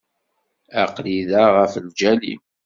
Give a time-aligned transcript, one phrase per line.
[0.83, 2.41] Aql-i da ɣef lǧal-im.